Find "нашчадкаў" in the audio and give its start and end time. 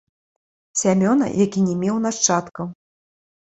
2.07-2.73